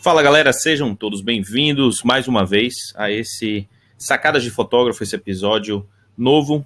[0.00, 5.86] Fala galera, sejam todos bem-vindos mais uma vez a esse Sacadas de Fotógrafo, esse episódio
[6.16, 6.64] novo,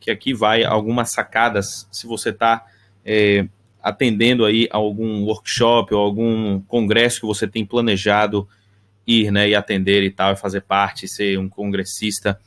[0.00, 2.66] que aqui vai algumas sacadas se você está
[3.04, 3.46] é,
[3.82, 8.48] atendendo aí algum workshop ou algum congresso que você tem planejado
[9.06, 12.40] ir né, e atender e tal, e fazer parte, ser um congressista.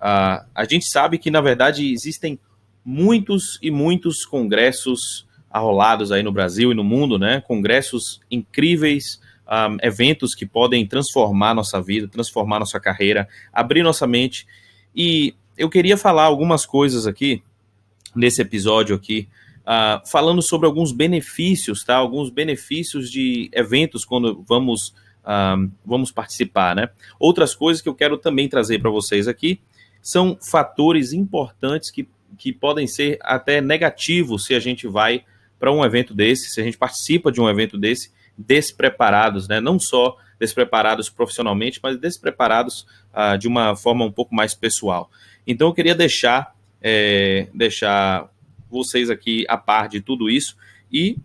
[0.00, 2.38] Uh, a gente sabe que, na verdade, existem
[2.84, 7.40] muitos e muitos congressos arrolados aí no Brasil e no mundo, né?
[7.40, 9.20] Congressos incríveis,
[9.50, 14.46] um, eventos que podem transformar nossa vida, transformar nossa carreira, abrir nossa mente.
[14.94, 17.42] E eu queria falar algumas coisas aqui
[18.14, 19.28] nesse episódio aqui,
[19.60, 21.96] uh, falando sobre alguns benefícios, tá?
[21.96, 24.94] Alguns benefícios de eventos quando vamos
[25.24, 26.90] uh, vamos participar, né?
[27.18, 29.60] Outras coisas que eu quero também trazer para vocês aqui
[30.00, 32.08] são fatores importantes que,
[32.38, 35.24] que podem ser até negativos se a gente vai
[35.58, 38.10] para um evento desse, se a gente participa de um evento desse
[38.46, 39.60] despreparados, né?
[39.60, 45.10] Não só despreparados profissionalmente, mas despreparados uh, de uma forma um pouco mais pessoal.
[45.46, 48.30] Então eu queria deixar é, deixar
[48.70, 50.56] vocês aqui a par de tudo isso
[50.90, 51.16] e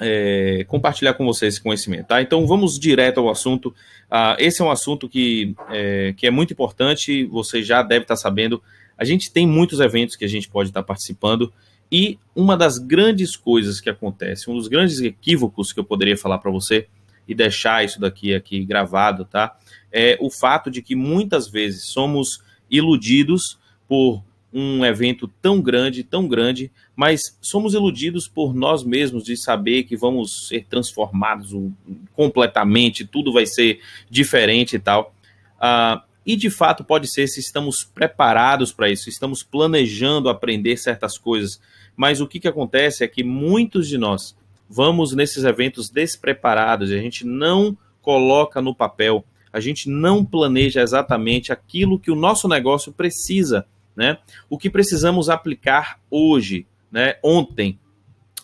[0.00, 2.06] é, compartilhar com vocês esse conhecimento.
[2.06, 2.22] Tá?
[2.22, 3.68] Então vamos direto ao assunto.
[4.10, 8.16] Uh, esse é um assunto que é, que é muito importante, você já deve estar
[8.16, 8.62] sabendo.
[8.96, 11.52] A gente tem muitos eventos que a gente pode estar participando
[11.92, 16.38] e uma das grandes coisas que acontece, um dos grandes equívocos que eu poderia falar
[16.38, 16.88] para você
[17.28, 19.58] e deixar isso daqui aqui gravado, tá?
[19.92, 26.26] É o fato de que muitas vezes somos iludidos por um evento tão grande, tão
[26.26, 31.54] grande, mas somos iludidos por nós mesmos de saber que vamos ser transformados
[32.14, 35.14] completamente, tudo vai ser diferente e tal.
[35.58, 41.18] Uh, e de fato pode ser se estamos preparados para isso, estamos planejando aprender certas
[41.18, 41.60] coisas.
[41.96, 44.36] Mas o que, que acontece é que muitos de nós
[44.68, 50.80] vamos nesses eventos despreparados, e a gente não coloca no papel, a gente não planeja
[50.80, 54.18] exatamente aquilo que o nosso negócio precisa, né?
[54.48, 57.16] O que precisamos aplicar hoje, né?
[57.22, 57.78] Ontem,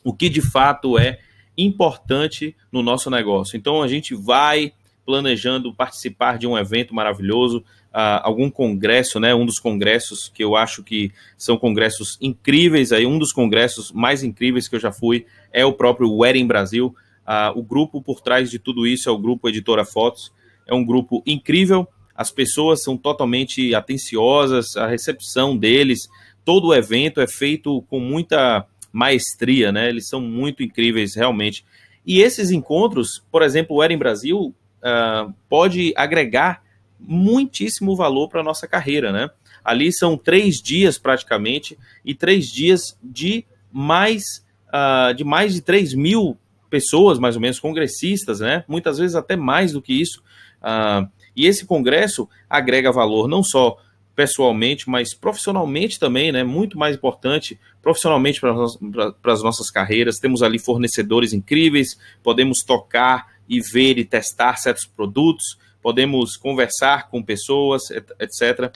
[0.04, 1.18] o que de fato é
[1.56, 3.56] importante no nosso negócio.
[3.56, 4.72] Então a gente vai
[5.08, 7.60] planejando participar de um evento maravilhoso,
[7.94, 9.34] uh, algum congresso, né?
[9.34, 14.22] Um dos congressos que eu acho que são congressos incríveis aí, um dos congressos mais
[14.22, 16.94] incríveis que eu já fui é o próprio Wedding Brasil.
[17.26, 20.30] Uh, o grupo por trás de tudo isso é o grupo Editora Fotos.
[20.66, 21.88] É um grupo incrível.
[22.14, 26.00] As pessoas são totalmente atenciosas, a recepção deles,
[26.44, 29.88] todo o evento é feito com muita maestria, né?
[29.88, 31.64] Eles são muito incríveis, realmente.
[32.04, 36.62] E esses encontros, por exemplo, o Wedding Brasil, uh, pode agregar
[36.98, 39.30] muitíssimo valor para a nossa carreira, né?
[39.64, 44.22] Ali são três dias praticamente e três dias de mais
[44.68, 46.36] uh, de mais de 3 mil
[46.70, 48.64] pessoas, mais ou menos, congressistas, né?
[48.68, 50.22] Muitas vezes até mais do que isso.
[50.60, 53.78] Uh, e esse congresso agrega valor não só
[54.14, 56.42] pessoalmente, mas profissionalmente também, né?
[56.42, 60.18] Muito mais importante, profissionalmente para as nossas carreiras.
[60.18, 67.22] Temos ali fornecedores incríveis, podemos tocar e ver e testar certos produtos, podemos conversar com
[67.22, 68.74] pessoas, etc.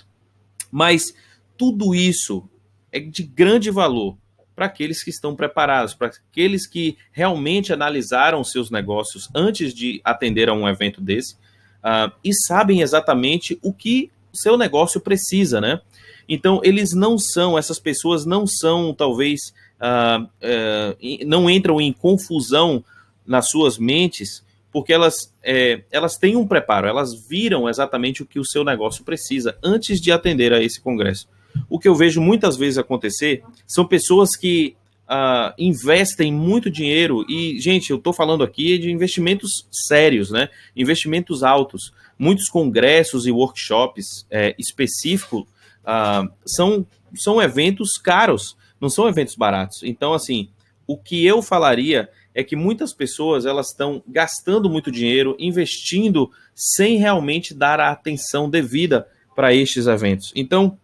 [0.71, 1.15] Mas
[1.57, 2.49] tudo isso
[2.91, 4.17] é de grande valor
[4.55, 10.49] para aqueles que estão preparados, para aqueles que realmente analisaram seus negócios antes de atender
[10.49, 11.35] a um evento desse
[11.83, 15.81] uh, e sabem exatamente o que o seu negócio precisa, né?
[16.29, 22.85] Então, eles não são, essas pessoas não são, talvez, uh, uh, não entram em confusão
[23.27, 28.41] nas suas mentes porque elas, é, elas têm um preparo, elas viram exatamente o que
[28.41, 31.29] o seu negócio precisa antes de atender a esse congresso.
[31.69, 37.61] O que eu vejo muitas vezes acontecer são pessoas que uh, investem muito dinheiro e,
[37.61, 40.49] gente, eu estou falando aqui de investimentos sérios, né?
[40.75, 41.93] Investimentos altos.
[42.19, 49.83] Muitos congressos e workshops é, específicos uh, são, são eventos caros, não são eventos baratos.
[49.83, 50.49] Então, assim,
[50.87, 56.97] o que eu falaria é que muitas pessoas elas estão gastando muito dinheiro, investindo sem
[56.97, 60.33] realmente dar a atenção devida para estes eventos.
[60.35, 60.79] Então,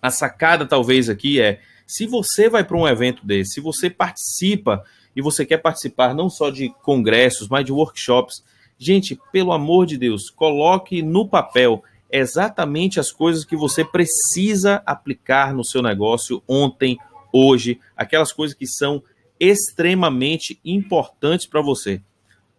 [0.00, 4.84] a sacada talvez aqui é, se você vai para um evento desse, se você participa
[5.14, 8.44] e você quer participar não só de congressos, mas de workshops,
[8.78, 15.54] gente, pelo amor de Deus, coloque no papel exatamente as coisas que você precisa aplicar
[15.54, 16.98] no seu negócio ontem,
[17.32, 19.02] hoje, aquelas coisas que são
[19.38, 22.00] extremamente importantes para você.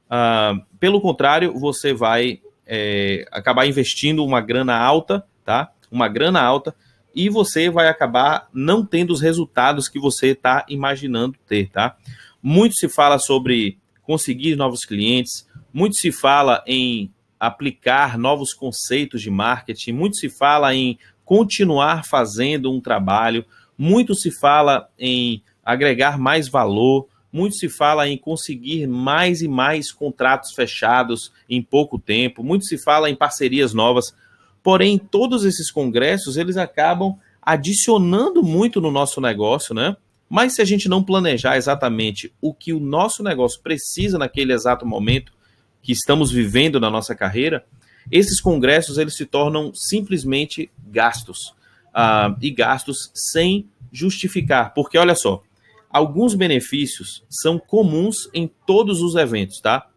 [0.07, 5.71] Uh, pelo contrário, você vai é, acabar investindo uma grana alta, tá?
[5.91, 6.75] Uma grana alta,
[7.15, 11.97] e você vai acabar não tendo os resultados que você está imaginando ter, tá?
[12.43, 19.29] Muito se fala sobre conseguir novos clientes, muito se fala em aplicar novos conceitos de
[19.29, 23.45] marketing, muito se fala em continuar fazendo um trabalho,
[23.77, 29.91] muito se fala em agregar mais valor, muito se fala em conseguir mais e mais
[29.91, 34.15] contratos fechados em pouco tempo, muito se fala em parcerias novas.
[34.63, 39.97] Porém, todos esses congressos, eles acabam adicionando muito no nosso negócio, né?
[40.29, 44.85] Mas se a gente não planejar exatamente o que o nosso negócio precisa naquele exato
[44.85, 45.33] momento
[45.81, 47.65] que estamos vivendo na nossa carreira,
[48.09, 51.53] esses congressos eles se tornam simplesmente gastos.
[51.89, 54.71] Uh, e gastos sem justificar.
[54.73, 55.41] Porque olha só,
[55.89, 59.87] alguns benefícios são comuns em todos os eventos, tá?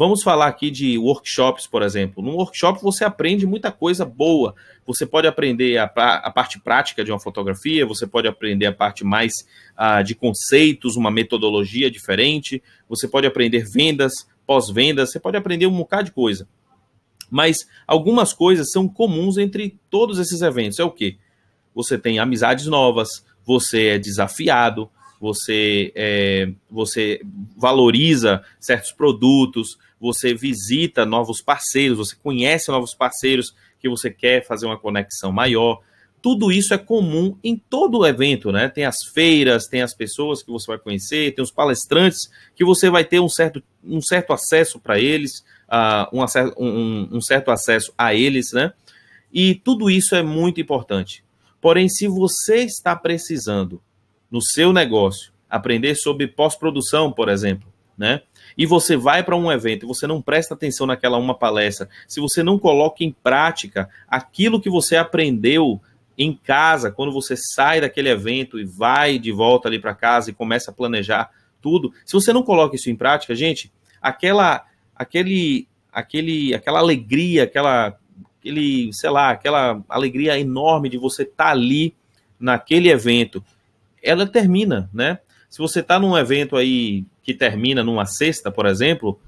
[0.00, 2.22] Vamos falar aqui de workshops, por exemplo.
[2.22, 4.54] Num workshop você aprende muita coisa boa.
[4.86, 9.04] Você pode aprender a, a parte prática de uma fotografia, você pode aprender a parte
[9.04, 9.32] mais
[9.78, 14.12] uh, de conceitos, uma metodologia diferente, você pode aprender vendas,
[14.46, 16.48] pós-vendas, você pode aprender um bocado de coisa.
[17.30, 20.78] Mas algumas coisas são comuns entre todos esses eventos.
[20.78, 21.18] É o quê?
[21.74, 23.08] Você tem amizades novas,
[23.44, 27.20] você é desafiado, você, é, você
[27.56, 34.64] valoriza certos produtos, você visita novos parceiros, você conhece novos parceiros que você quer fazer
[34.64, 35.80] uma conexão maior.
[36.22, 38.68] Tudo isso é comum em todo o evento, né?
[38.68, 42.88] Tem as feiras, tem as pessoas que você vai conhecer, tem os palestrantes que você
[42.88, 46.24] vai ter um certo, um certo acesso para eles, uh, um,
[46.58, 48.72] um, um certo acesso a eles, né?
[49.32, 51.22] E tudo isso é muito importante.
[51.60, 53.82] Porém, se você está precisando
[54.30, 57.68] no seu negócio, aprender sobre pós-produção, por exemplo,
[57.98, 58.22] né?
[58.56, 62.20] E você vai para um evento e você não presta atenção naquela uma palestra, se
[62.20, 65.80] você não coloca em prática aquilo que você aprendeu
[66.16, 70.34] em casa, quando você sai daquele evento e vai de volta ali para casa e
[70.34, 71.30] começa a planejar
[71.60, 77.98] tudo, se você não coloca isso em prática, gente, aquela aquele aquele aquela alegria, aquela
[78.38, 81.94] aquele, sei lá, aquela alegria enorme de você estar tá ali
[82.38, 83.44] naquele evento
[84.02, 85.18] ela termina, né?
[85.48, 89.20] Se você está num evento aí que termina numa sexta, por exemplo,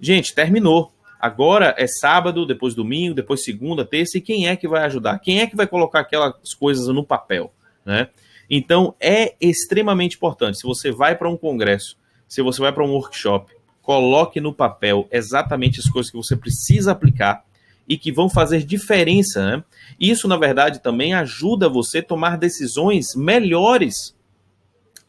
[0.00, 0.92] gente, terminou.
[1.20, 5.18] Agora é sábado, depois domingo, depois segunda, terça, e quem é que vai ajudar?
[5.18, 7.52] Quem é que vai colocar aquelas coisas no papel,
[7.84, 8.08] né?
[8.48, 10.58] Então é extremamente importante.
[10.58, 11.96] Se você vai para um congresso,
[12.28, 13.52] se você vai para um workshop,
[13.82, 17.44] coloque no papel exatamente as coisas que você precisa aplicar
[17.88, 19.44] e que vão fazer diferença.
[19.44, 19.64] Né?
[19.98, 24.15] Isso, na verdade, também ajuda você a tomar decisões melhores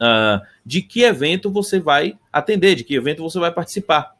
[0.01, 4.15] uh, de que evento você vai atender, de que evento você vai participar.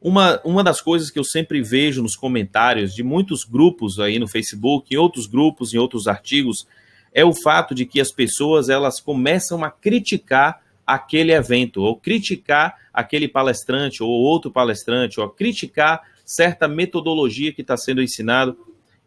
[0.00, 4.28] Uma, uma das coisas que eu sempre vejo nos comentários de muitos grupos aí no
[4.28, 6.66] Facebook, em outros grupos, em outros artigos,
[7.12, 12.76] é o fato de que as pessoas elas começam a criticar aquele evento, ou criticar
[12.92, 18.56] aquele palestrante, ou outro palestrante, ou criticar certa metodologia que está sendo ensinado.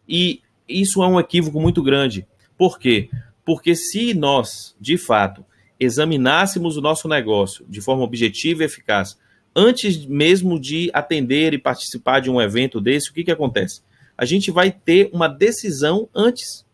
[0.07, 2.27] E isso é um equívoco muito grande.
[2.57, 3.10] Por quê?
[3.45, 5.45] Porque se nós, de fato,
[5.79, 9.17] examinássemos o nosso negócio de forma objetiva e eficaz,
[9.55, 13.81] antes mesmo de atender e participar de um evento desse, o que, que acontece?
[14.17, 16.65] A gente vai ter uma decisão antes.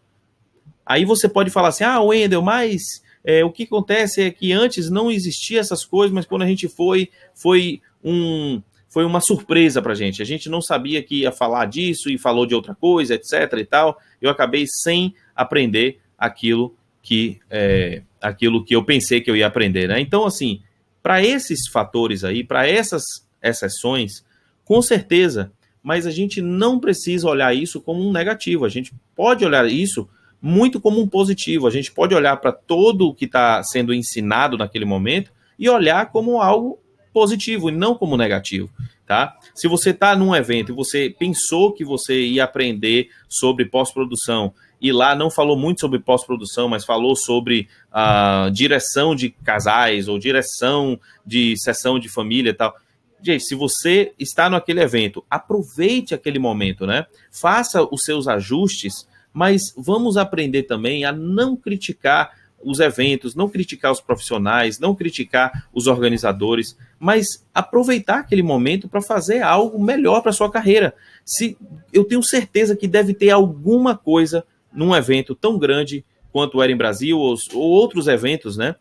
[0.86, 2.82] Aí você pode falar assim: ah, Wendel, mas
[3.24, 6.68] é, o que acontece é que antes não existia essas coisas, mas quando a gente
[6.68, 8.62] foi, foi um.
[8.88, 10.22] Foi uma surpresa para a gente.
[10.22, 13.52] A gente não sabia que ia falar disso e falou de outra coisa, etc.
[13.58, 14.00] e tal.
[14.22, 16.74] Eu acabei sem aprender aquilo
[17.06, 20.00] que é, aquilo que eu pensei que eu ia aprender, né?
[20.00, 20.62] Então, assim,
[21.04, 23.04] para esses fatores aí, para essas
[23.42, 24.26] exceções,
[24.66, 25.52] com certeza,
[25.84, 30.10] mas a gente não precisa olhar isso como um negativo, a gente pode olhar isso
[30.42, 34.58] muito como um positivo, a gente pode olhar para todo o que está sendo ensinado
[34.58, 36.80] naquele momento e olhar como algo
[37.14, 38.68] positivo e não como negativo,
[39.06, 39.38] tá?
[39.54, 44.92] Se você está num evento e você pensou que você ia aprender sobre pós-produção e
[44.92, 50.20] lá não falou muito sobre pós-produção, mas falou sobre a uh, direção de casais ou
[50.20, 52.76] direção de sessão de família e tal.
[53.22, 57.06] Gente, se você está naquele evento, aproveite aquele momento, né?
[57.32, 62.32] Faça os seus ajustes, mas vamos aprender também a não criticar
[62.66, 69.02] os eventos, não criticar os profissionais, não criticar os organizadores, mas aproveitar aquele momento para
[69.02, 70.96] fazer algo melhor para sua carreira.
[71.24, 71.58] Se
[71.94, 76.78] eu tenho certeza que deve ter alguma coisa num evento tão grande quanto era em
[76.78, 78.76] Brasil ou, ou outros eventos, né?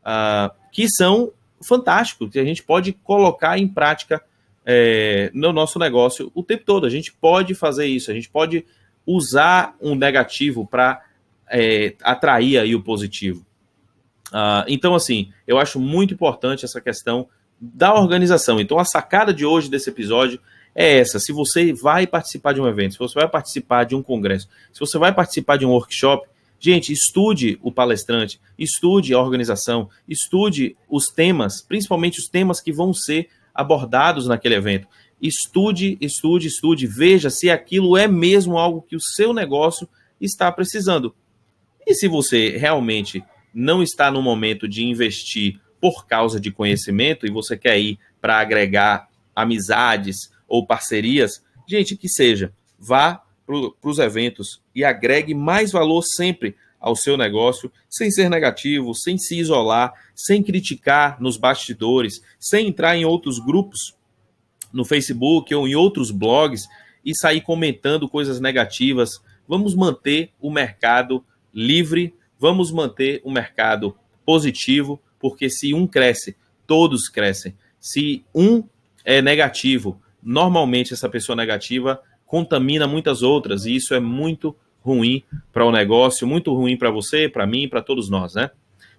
[0.00, 1.32] Uh, que são
[1.66, 4.22] fantásticos, que a gente pode colocar em prática
[4.64, 6.86] é, no nosso negócio o tempo todo.
[6.86, 8.64] A gente pode fazer isso, a gente pode
[9.06, 11.02] usar um negativo para
[11.50, 13.44] é, atrair aí o positivo.
[14.28, 17.26] Uh, então, assim, eu acho muito importante essa questão
[17.58, 18.60] da organização.
[18.60, 20.38] Então, a sacada de hoje desse episódio
[20.74, 21.18] é essa.
[21.18, 24.80] Se você vai participar de um evento, se você vai participar de um congresso, se
[24.80, 26.26] você vai participar de um workshop,
[26.60, 32.92] gente, estude o palestrante, estude a organização, estude os temas, principalmente os temas que vão
[32.92, 34.86] ser abordados naquele evento.
[35.20, 39.88] Estude, estude, estude, veja se aquilo é mesmo algo que o seu negócio
[40.20, 41.14] está precisando.
[41.86, 47.30] E se você realmente não está no momento de investir por causa de conhecimento e
[47.30, 54.62] você quer ir para agregar amizades ou parcerias, gente, que seja, vá para os eventos
[54.74, 60.42] e agregue mais valor sempre ao seu negócio, sem ser negativo, sem se isolar, sem
[60.42, 63.96] criticar nos bastidores, sem entrar em outros grupos
[64.72, 66.68] no Facebook ou em outros blogs
[67.04, 69.20] e sair comentando coisas negativas.
[69.46, 76.36] Vamos manter o mercado livre, vamos manter o mercado positivo, porque se um cresce,
[76.66, 77.56] todos crescem.
[77.80, 78.62] Se um
[79.04, 85.22] é negativo, normalmente essa pessoa negativa contamina muitas outras e isso é muito ruim
[85.52, 88.50] para o negócio, muito ruim para você, para mim, para todos nós, né?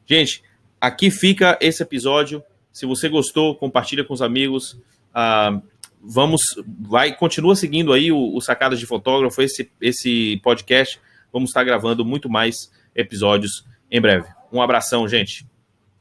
[0.05, 0.43] Gente,
[0.79, 2.43] aqui fica esse episódio.
[2.71, 4.79] Se você gostou, compartilha com os amigos.
[5.13, 5.59] Ah,
[6.01, 6.41] vamos,
[6.81, 10.99] vai, continua seguindo aí o, o Sacadas de Fotógrafo, esse, esse podcast.
[11.31, 14.27] Vamos estar gravando muito mais episódios em breve.
[14.51, 15.48] Um abração, gente.